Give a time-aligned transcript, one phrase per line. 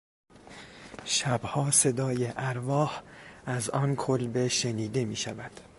[1.05, 3.01] شبها صدای ارواح
[3.45, 5.59] از آن کلبه شنیده میشود.